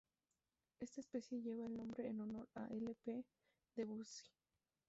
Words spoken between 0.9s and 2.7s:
especie lleva el nombre en honor a